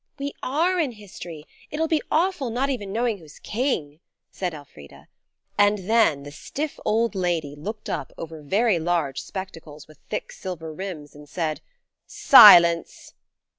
"We 0.17 0.33
are 0.41 0.79
in 0.79 0.93
history. 0.93 1.45
It'll 1.69 1.87
be 1.87 2.01
awful 2.09 2.49
not 2.49 2.71
even 2.71 2.91
knowing 2.91 3.19
who's 3.19 3.37
king," 3.37 3.99
said 4.31 4.51
Elfrida; 4.51 5.09
and 5.59 5.87
then 5.87 6.23
the 6.23 6.31
stiff 6.31 6.79
old 6.83 7.13
lady 7.13 7.55
looked 7.55 7.87
up 7.87 8.11
over 8.17 8.41
very 8.41 8.79
large 8.79 9.21
spectacles 9.21 9.87
with 9.87 9.99
thick 10.09 10.31
silver 10.31 10.73
rims, 10.73 11.13
and 11.13 11.29
said– 11.29 11.61
"Silence!" 12.07 13.13